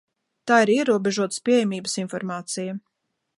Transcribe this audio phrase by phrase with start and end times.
[0.51, 2.75] Tā ir ierobežotas pieejamības informācija.